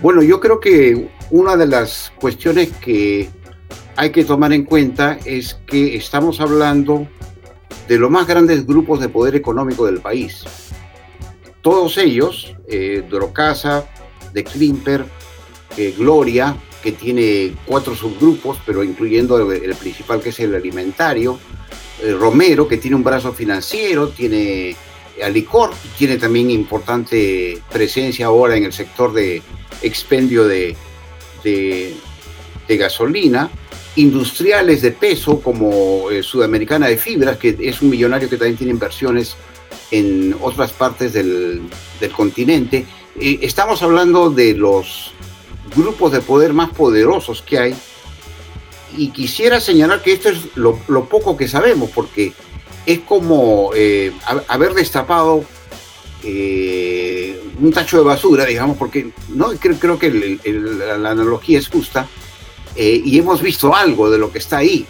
[0.00, 3.28] Bueno, yo creo que una de las cuestiones que
[3.96, 7.06] hay que tomar en cuenta es que estamos hablando
[7.86, 10.44] de los más grandes grupos de poder económico del país.
[11.60, 13.84] Todos ellos, eh, Dorocasa,
[14.34, 15.06] De Klimper,
[15.76, 21.38] eh, Gloria, que tiene cuatro subgrupos, pero incluyendo el, principal que es el alimentario.
[22.02, 24.76] Eh, Romero, que tiene un brazo financiero, tiene
[25.22, 29.40] Alicor, tiene también importante presencia ahora en el sector de
[29.80, 30.76] expendio de,
[31.42, 31.96] de,
[32.76, 33.48] gasolina.
[33.96, 38.72] Industriales de peso como eh, Sudamericana de Fibras, que es un millonario que también tiene
[38.72, 39.36] inversiones
[39.90, 41.62] en otras partes del,
[42.00, 42.84] del continente.
[43.20, 45.12] Eh, estamos hablando de los
[45.76, 47.74] grupos de poder más poderosos que hay.
[48.96, 52.32] Y quisiera señalar que esto es lo, poco que sabemos, porque
[52.86, 54.12] es como eh,
[54.48, 55.44] haber destapado
[56.22, 62.08] eh, un tacho de basura, digamos, porque no creo, creo que la analogía es justa,
[62.76, 64.86] y hemos visto algo de lo que está ahí.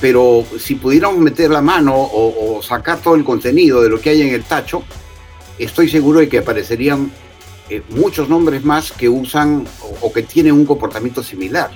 [0.00, 4.22] Pero si pudiéramos meter la mano o sacar todo el contenido de lo que hay
[4.22, 4.84] en el tacho,
[5.58, 7.10] estoy seguro de que aparecerían
[7.70, 9.66] eh, muchos nombres más que usan
[10.00, 11.70] o, que tienen un comportamiento similar.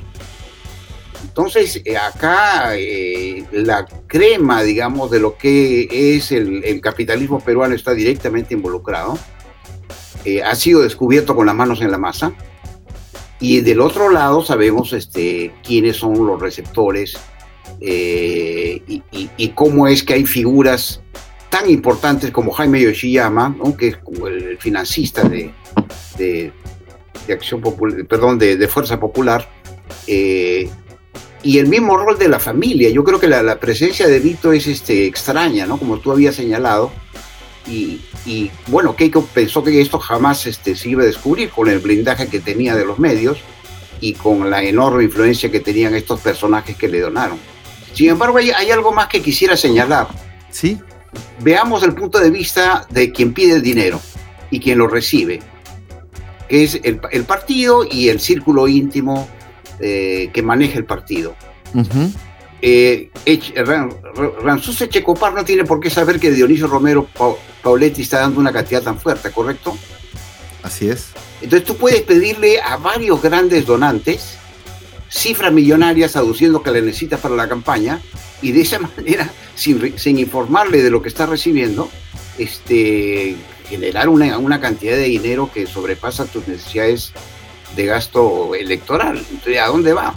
[1.22, 7.92] Entonces, eh, acá eh, la crema, digamos, de lo que es el, capitalismo peruano está
[7.92, 9.18] directamente involucrado.
[10.44, 12.32] ha sido descubierto con las manos en la masa.
[13.38, 17.18] Y del otro lado sabemos este, quiénes son los receptores
[17.80, 21.02] y, cómo es que hay figuras
[21.50, 25.52] tan importantes como Jaime Yoshiyama, que es el financista de,
[26.16, 26.52] de,
[27.30, 29.48] Acción Popular, perdón, de, Fuerza Popular,
[30.06, 30.68] eh,
[31.42, 32.88] y el mismo rol de la familia.
[32.90, 35.78] Yo creo que la, presencia de Vito es este, extraña, ¿no?
[35.78, 36.92] Como tú habías señalado.
[37.66, 38.00] Y,
[38.66, 42.40] bueno, Keiko pensó que esto jamás este, se iba a descubrir con el blindaje que
[42.40, 43.38] tenía de los medios
[44.00, 47.38] y con la enorme influencia que tenían estos personajes que le donaron.
[47.92, 50.08] Sin embargo, hay, hay algo más que quisiera señalar.
[50.50, 50.78] Sí.
[51.40, 54.00] Veamos el punto de vista de quien pide el dinero
[54.50, 55.40] y quien lo recibe
[56.52, 59.28] es el, partido y el círculo íntimo
[59.80, 61.34] eh, que maneja el partido.
[61.74, 62.10] Uh
[64.84, 67.08] Echecopar no tiene por qué saber que Dionisio Romero
[67.60, 69.76] Pauletti está dando una cantidad tan fuerte, ¿correcto?
[70.62, 71.08] Así es.
[71.40, 74.38] Entonces tú puedes pedirle a varios grandes donantes
[75.12, 78.00] cifras millonarias aduciendo que le necesitas para la campaña
[78.40, 81.90] y de esa manera, sin, sin informarle de lo que está recibiendo,
[82.38, 83.36] este,
[83.72, 87.14] generar una, una cantidad de dinero que sobrepasa tus necesidades
[87.74, 89.16] de gasto electoral.
[89.30, 90.12] Entonces, ¿a dónde va?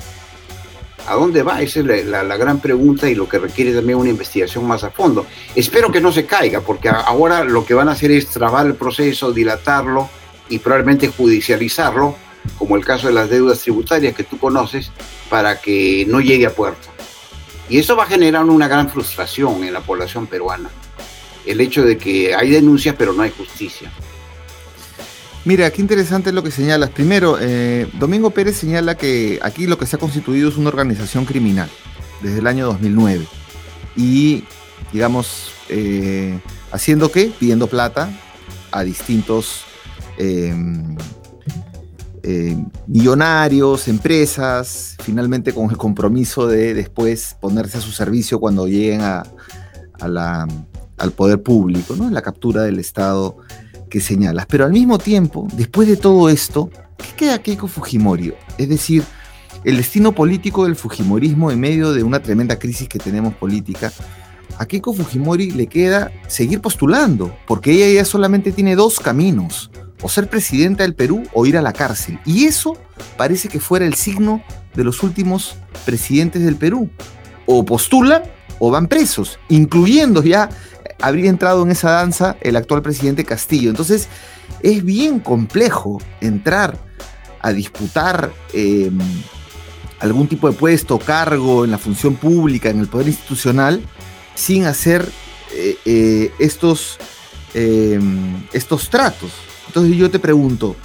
[1.08, 1.62] ¿A dónde va?
[1.62, 4.92] Esa es la, la, gran pregunta y lo que requiere también una investigación más a
[4.92, 5.26] fondo.
[5.56, 8.76] Espero que no se caiga, porque ahora lo que van a hacer es trabar el
[8.76, 10.10] proceso, dilatarlo
[10.50, 12.14] y probablemente judicializarlo,
[12.58, 14.92] como el caso de las deudas tributarias que tú conoces,
[15.30, 16.90] para que no llegue a puerto.
[17.70, 20.70] Y eso va a generar una gran frustración en la población peruana
[21.46, 23.92] el hecho de que hay denuncias pero no hay justicia.
[25.46, 26.90] Mira, qué interesante lo que señalas.
[26.90, 31.24] Primero, eh, Domingo Pérez señala que aquí lo que se ha constituido es una organización
[31.26, 31.70] criminal
[32.24, 33.28] desde el año 2009.
[33.96, 34.44] Y,
[34.92, 36.40] digamos, eh,
[36.72, 37.32] haciendo qué?
[37.40, 38.10] Pidiendo plata
[38.72, 39.66] a distintos
[40.18, 40.96] em,
[42.24, 49.02] em, millonarios, empresas, finalmente con el compromiso de después ponerse a su servicio cuando lleguen
[49.02, 49.24] a
[50.08, 50.48] la,
[50.98, 52.10] al poder público, ¿no?
[52.10, 53.38] la captura del Estado
[53.90, 54.46] que señalas.
[54.48, 58.34] Pero al mismo tiempo, después de todo esto, ¿qué queda Keiko Fujimori?
[58.58, 59.04] Es decir,
[59.64, 63.92] el destino político del Fujimorismo en medio de una tremenda crisis que tenemos política,
[64.58, 70.10] a Keiko Fujimori le queda seguir postulando, porque ella ya solamente tiene dos caminos, o
[70.10, 72.20] ser presidenta del Perú o ir a la cárcel.
[72.26, 72.78] Y eso
[73.18, 74.44] parece que fuera el signo
[74.76, 75.56] de los últimos
[75.86, 76.90] presidentes del Perú.
[77.46, 78.24] O postulan
[78.60, 80.50] o van presos, incluyendo ya
[81.02, 83.70] habría entrado en esa danza el actual presidente Castillo.
[83.70, 84.08] Entonces,
[84.62, 86.78] es bien complejo entrar
[87.42, 88.98] a disputar em,
[90.00, 93.82] algún tipo de puesto, cargo en la función pública, en el poder institucional,
[94.34, 95.08] sin hacer
[95.54, 96.98] eh, eh, estos,
[98.52, 99.32] estos tratos.
[99.68, 100.76] Entonces yo te pregunto,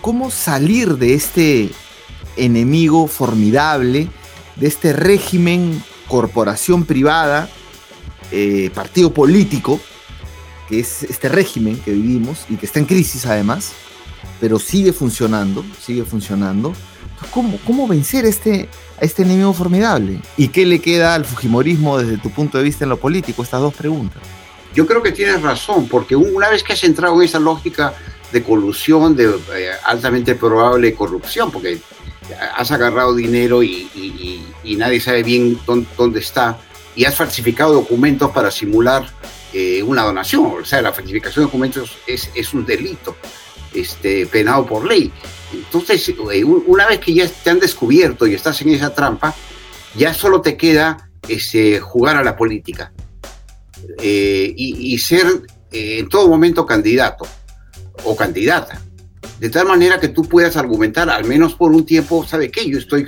[0.00, 1.70] ¿cómo salir de este
[2.36, 4.08] enemigo formidable,
[4.56, 7.48] de este régimen, corporación privada,
[8.74, 9.80] partido político,
[10.68, 13.72] que es este régimen que vivimos y que está en crisis además,
[14.40, 16.72] pero sigue funcionando, sigue funcionando.
[17.32, 18.68] ¿Cómo, cómo vencer este,
[19.00, 20.20] a este enemigo formidable?
[20.36, 23.42] ¿Y qué le queda al Fujimorismo desde tu punto de vista en lo político?
[23.42, 24.22] Estas dos preguntas.
[24.74, 27.94] Yo creo que tienes razón, porque una vez que has entrado en esa lógica
[28.32, 31.80] de colusión, de eh, altamente probable corrupción, porque
[32.56, 34.44] has agarrado dinero y,
[34.76, 36.58] nadie sabe bien dónde, está,
[36.98, 39.06] y has falsificado documentos para simular
[39.52, 40.46] eh, una donación.
[40.60, 43.14] O sea, la falsificación de documentos es, es un delito
[43.72, 45.12] este, penado por ley.
[45.52, 49.32] Entonces, eh, una vez que ya te han descubierto y estás en esa trampa,
[49.96, 52.92] ya solo te queda este, jugar a la política
[54.02, 55.24] eh, y, ser
[55.70, 57.28] en todo momento candidato
[58.02, 58.82] o candidata.
[59.38, 62.68] De tal manera que tú puedas argumentar, al menos por un tiempo, ¿sabe qué?
[62.68, 63.06] Yo estoy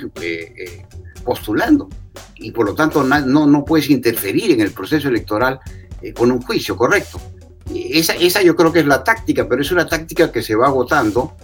[1.25, 1.89] postulando
[2.35, 5.59] y por lo tanto no, no puedes interferir en el proceso electoral
[6.01, 7.21] eh, con un juicio, correcto.
[7.73, 10.67] Esa, esa yo creo que es la táctica, pero es una táctica que se va
[10.67, 11.35] agotando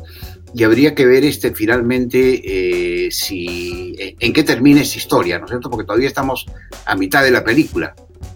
[0.54, 5.52] y habría que ver este, finalmente eh, si, en qué termina esta historia, ¿no es
[5.52, 5.70] cierto?
[5.70, 6.46] Porque todavía estamos
[6.86, 7.94] a mitad de la película.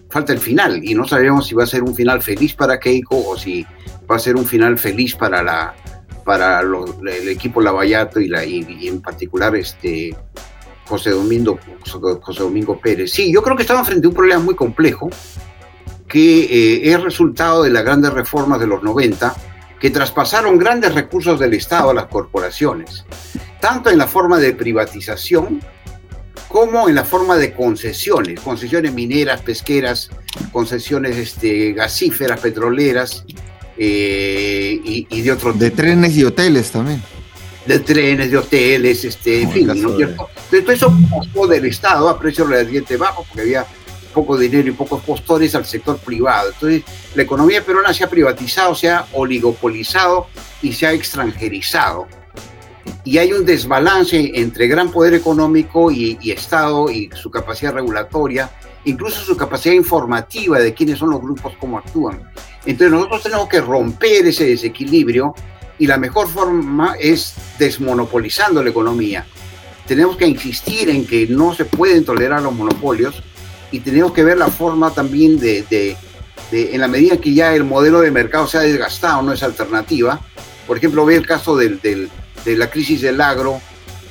[0.10, 3.30] Falta el final y no sabemos si va a ser un final feliz para Keiko
[3.30, 3.66] o si
[4.10, 5.74] va a ser un final feliz para, la,
[6.26, 10.16] para el equipo Lavallato y, la, y, en particular este,
[10.92, 11.58] José, Domingo,
[12.22, 13.12] José Domingo Pérez.
[13.12, 15.10] Sí, yo creo que estamos frente a un problema muy complejo
[16.06, 19.34] que eh, es resultado de las grandes reformas de los 90
[19.80, 23.06] que traspasaron grandes recursos del Estado a las corporaciones,
[23.62, 25.62] tanto en la forma de privatización
[26.50, 30.10] como en la forma de concesiones, concesiones mineras, pesqueras,
[30.52, 33.24] concesiones este, gasíferas, petroleras
[33.78, 35.58] eh, y, de otros.
[35.58, 37.02] De trenes y hoteles también.
[37.66, 40.30] De trenes, de hoteles, este, en fin, ¿no es cierto?
[40.52, 43.66] Entonces, eso pasó del Estado a precios relativamente bajos, porque había
[44.12, 46.50] poco dinero y pocos postores al sector privado.
[46.54, 46.84] Entonces,
[47.16, 50.28] la economía peruana se ha privatizado, se ha oligopolizado
[50.62, 52.08] y se ha extranjerizado.
[53.04, 58.52] Y hay un desbalance entre gran poder económico y, Estado y su capacidad regulatoria,
[58.86, 62.22] incluso su capacidad informativa de quiénes son los grupos, cómo actúan.
[62.66, 65.34] Entonces nosotros tenemos que romper ese desequilibrio
[65.82, 69.26] y la mejor forma es desmonopolizando la economía.
[69.88, 73.24] Tenemos que insistir en que no se pueden tolerar los monopolios
[73.72, 75.98] y tenemos que ver la forma también de, de,
[76.52, 80.22] en la medida que ya el modelo de mercado se ha desgastado, no es alternativa.
[80.68, 82.12] Por ejemplo, ve el caso del, del,
[82.46, 83.60] de la crisis del agro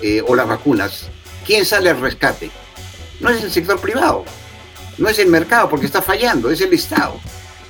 [0.02, 1.08] eh, o las vacunas.
[1.46, 2.50] ¿Quién sale al rescate?
[3.20, 4.24] No es el sector privado,
[4.98, 7.20] no es el mercado porque está fallando, es el Estado.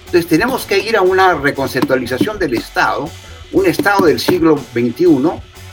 [0.06, 3.10] Entonces tenemos que ir a una reconceptualización del Estado,
[3.52, 5.30] un Estado del siglo XXI,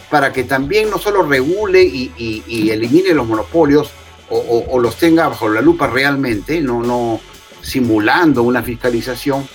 [0.10, 3.92] para que también no solo regule y, elimine los monopolios,
[4.30, 7.20] o, los tenga bajo la lupa realmente, no, no
[7.62, 9.48] simulando una fiscalización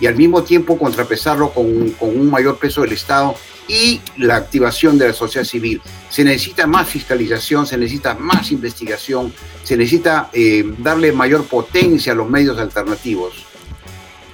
[0.00, 3.34] y al mismo tiempo contrapesarlo con, con, un mayor peso del Estado
[3.68, 5.80] y la activación de la sociedad civil.
[6.08, 12.16] Se necesita más fiscalización, se necesita más investigación, se necesita eh, darle mayor potencia a
[12.16, 13.44] los medios alternativos.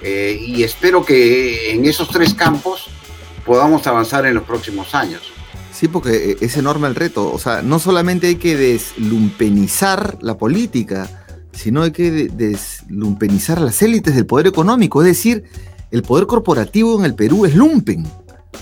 [0.01, 2.89] Eh, y espero que en esos tres campos
[3.47, 5.21] podamos avanzar en los próximos años.
[5.71, 7.31] Sí, porque eh, es enorme el reto.
[7.31, 11.09] O sea, no solamente hay que deslumpenizar la política,
[11.53, 15.01] sino hay que deslumpenizar las élites del poder económico.
[15.01, 15.45] Es decir,
[15.89, 18.05] el poder corporativo en el Perú es lumpen.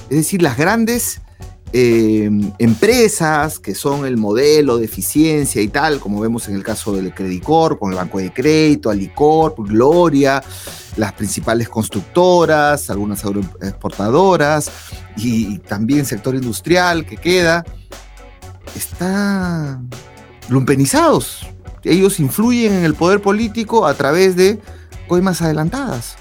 [0.10, 1.22] Es decir, las grandes
[1.78, 6.96] eh, empresas que son el modelo de eficiencia y tal, como vemos en el caso
[6.96, 10.42] del Credicor, con el Banco de Crédito, Alicorp, Gloria,
[10.96, 14.72] las principales constructoras, algunas agroexportadoras
[15.18, 17.66] y, también sector industrial que queda,
[18.74, 19.90] están
[20.48, 21.46] lumpenizados.
[21.84, 24.62] Ellos influyen en el poder político a través de
[25.10, 26.16] coimas adelantadas.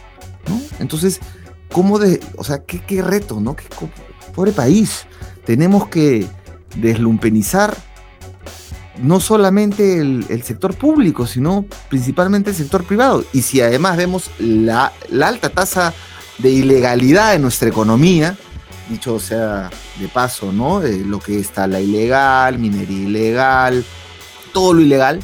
[0.81, 1.20] Entonces,
[1.70, 3.55] ¿cómo de, o sea, qué, reto, ¿no?
[3.55, 3.66] Qué,
[4.35, 5.07] pobre país.
[5.45, 6.26] Tenemos que
[6.76, 7.76] deslumpenizar
[9.03, 13.24] no solamente el, sector público, sino principalmente el sector privado.
[13.32, 14.92] Y si además vemos la,
[15.22, 15.92] alta tasa
[16.38, 18.36] de ilegalidad en nuestra economía,
[18.88, 20.80] dicho sea de paso, ¿no?
[20.80, 23.84] lo que está la ilegal, minería ilegal,
[24.53, 25.20] todo lo ilegal.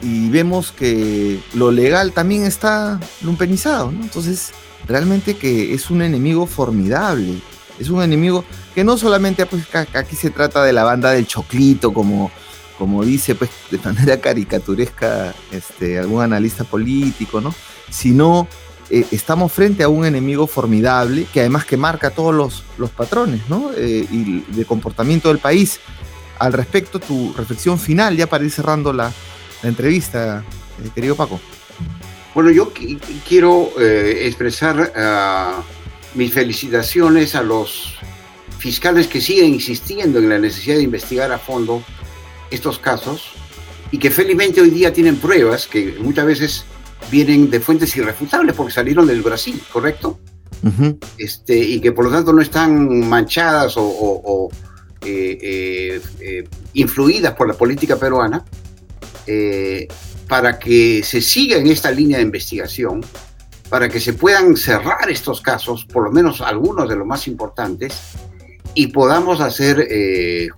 [0.00, 3.90] Y vemos que lo legal también está lumpenizado.
[3.90, 4.52] Entonces,
[4.86, 7.40] realmente que es un enemigo formidable
[7.78, 8.44] Es un enemigo
[8.74, 9.64] que no solamente pues,
[9.94, 12.30] aquí se trata de la banda del choclito, como,
[12.78, 17.54] como dice pues, de manera caricaturesca este, algún analista político, ¿no?
[17.90, 18.48] Sino
[18.90, 23.40] eh, estamos frente a un enemigo formidable que además que marca todos los, los patrones
[23.48, 23.70] ¿no?
[23.76, 25.80] Eh, y de comportamiento del país.
[26.38, 29.12] Al respecto, tu reflexión final, ya para ir cerrando la,
[29.62, 30.44] entrevista,
[30.84, 31.40] eh, querido Paco.
[32.34, 32.72] Bueno, yo
[33.26, 34.92] quiero expresar
[36.14, 37.94] mis felicitaciones a los
[38.58, 41.82] fiscales que siguen insistiendo en la necesidad de investigar a fondo
[42.50, 43.32] estos casos
[43.90, 46.64] y que felizmente hoy día tienen pruebas que muchas veces
[47.10, 50.18] vienen de fuentes irrefutables porque salieron del Brasil, ¿correcto?
[51.18, 54.48] este, y que por lo tanto no están manchadas o,
[55.04, 58.44] eh, eh, eh, influidas por la política peruana,
[60.28, 63.02] para que se siga en esta línea de investigación,
[63.74, 68.12] para que se puedan cerrar estos casos, por lo menos algunos de los más importantes,
[68.72, 69.88] y podamos hacer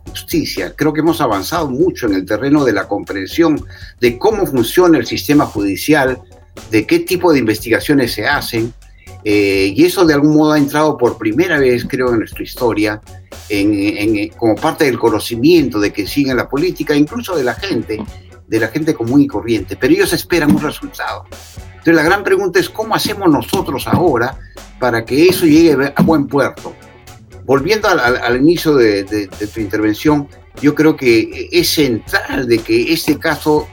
[0.06, 0.74] justicia.
[0.76, 3.66] Creo que hemos avanzado mucho en el terreno de la comprensión
[4.02, 6.20] de cómo funciona el sistema judicial,
[6.70, 8.74] de qué tipo de investigaciones se hacen,
[9.24, 13.00] eh, y eso de algún modo ha entrado por primera vez, creo, en nuestra historia,
[14.36, 17.98] como parte del conocimiento de que sigue la política, incluso de la gente,
[18.46, 21.24] de la gente común y corriente, pero ellos esperan un resultado.
[21.87, 24.37] Entonces la gran pregunta es cómo hacemos nosotros ahora
[24.80, 26.74] para que eso llegue a buen puerto.
[27.45, 30.26] Volviendo al, inicio de, tu intervención,
[30.61, 33.68] yo creo que es central de que este caso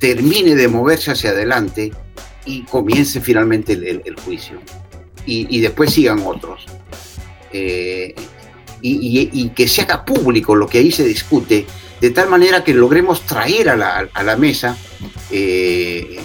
[0.00, 1.92] termine de moverse hacia adelante
[2.44, 4.58] y comience finalmente el, juicio.
[5.24, 6.66] Y, después sigan otros.
[7.52, 8.12] Eh,
[8.82, 11.64] y, que se haga público lo que ahí se discute,
[12.00, 14.76] de tal manera que logremos traer a la, mesa
[15.30, 16.18] eh,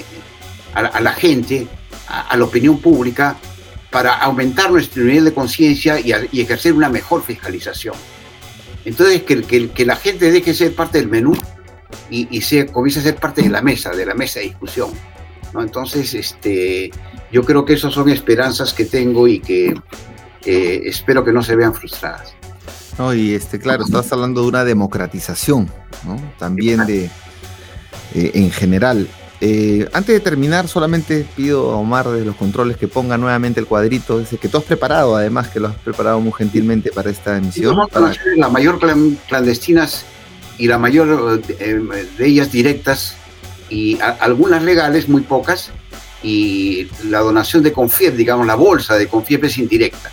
[0.74, 1.68] a, la gente,
[2.08, 3.38] a, la opinión pública,
[3.90, 7.96] para aumentar nuestro nivel de conciencia y, ejercer una mejor fiscalización.
[8.86, 11.34] Entonces, que, la gente deje de ser parte del menú
[12.10, 14.90] y, se comience a ser parte de la mesa, de la mesa de discusión.
[15.54, 16.92] Entonces, este,
[17.32, 19.74] yo creo que esas son esperanzas que tengo y que
[20.46, 22.34] espero que no se vean frustradas.
[22.98, 25.72] No, y este, claro, estás hablando de una democratización,
[26.38, 27.06] También de,
[28.14, 29.08] eh, en general.
[29.44, 33.66] Eh, antes de terminar, solamente pido a Omar de los controles que ponga nuevamente el
[33.66, 37.38] cuadrito, ese que tú has preparado, además que lo has preparado muy gentilmente para esta
[37.38, 37.76] emisión.
[38.36, 38.80] La mayor
[39.28, 40.06] clandestinas
[40.60, 41.82] y la mayor eh,
[42.20, 43.16] de ellas directas
[43.68, 45.72] y algunas legales, muy pocas,
[46.22, 50.12] y la donación de Confiep, digamos, la bolsa de Confiep es indirecta.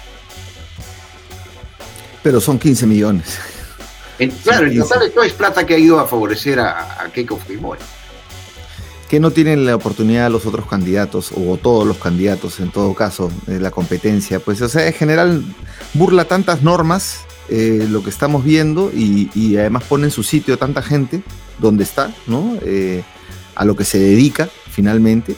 [2.22, 3.38] Pero son 15 millones.
[4.42, 7.80] claro, en total esto es plata que ha ido a favorecer a, a Keiko Fujimori.
[9.08, 13.30] Que no tienen la oportunidad los otros candidatos, o todos los candidatos en todo caso,
[13.46, 14.38] de la competencia.
[14.40, 15.42] Pues, o sea, en general
[15.94, 20.82] burla tantas normas eh, lo que estamos viendo y, además pone en su sitio tanta
[20.82, 21.22] gente
[21.58, 22.58] donde está, ¿no?
[22.62, 23.02] Eh,
[23.54, 25.34] a lo que se dedica finalmente.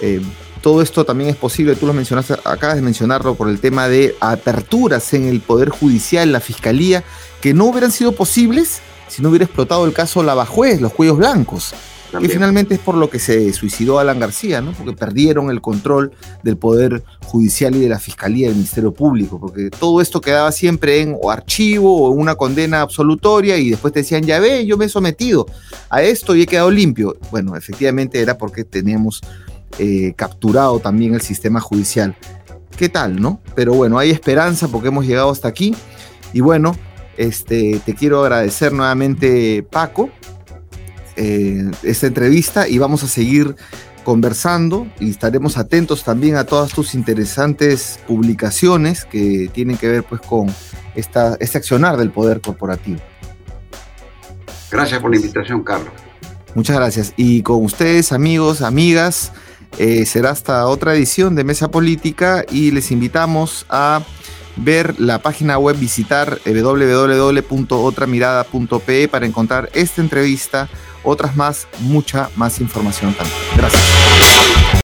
[0.00, 0.20] Eh,
[0.60, 4.14] todo esto también es posible, tú lo mencionaste, acabas de mencionarlo por el tema de
[4.20, 7.02] aperturas en el Poder Judicial, la Fiscalía,
[7.40, 11.74] que no hubieran sido posibles si no hubiera explotado el caso Lavajuez, los cuellos blancos.
[12.20, 14.72] Y finalmente es por lo que se suicidó Alan García, ¿no?
[14.72, 19.70] Porque perdieron el control del Poder Judicial y de la Fiscalía del Ministerio Público, porque
[19.70, 24.22] todo esto quedaba siempre en o archivo o una condena absolutoria y después te decían,
[24.22, 25.46] ya ve, yo me he sometido
[25.88, 27.16] a esto y he quedado limpio.
[27.30, 29.20] Bueno, efectivamente era porque teníamos
[29.78, 32.16] eh, capturado también el sistema judicial.
[32.76, 33.40] ¿Qué tal, no?
[33.54, 35.74] Pero bueno, hay esperanza porque hemos llegado hasta aquí.
[36.32, 36.74] Y bueno,
[37.16, 40.10] este, te quiero agradecer nuevamente, Paco,
[41.22, 43.54] eh, esta entrevista y vamos a seguir
[44.04, 50.22] conversando y estaremos atentos también a todas tus interesantes publicaciones que tienen que ver pues
[50.22, 50.46] con
[50.94, 53.00] esta, este accionar del poder corporativo.
[54.70, 55.92] Gracias por la invitación, Carlos.
[56.54, 57.12] Muchas gracias.
[57.18, 59.32] Y con ustedes, amigos, amigas,
[59.76, 64.00] eh, será hasta otra edición de Mesa Política y les invitamos a
[64.56, 70.70] ver la página web, visitar www.otramirada.pe para encontrar esta entrevista
[71.02, 73.36] otras más, mucha más información también.
[73.56, 73.82] Gracias.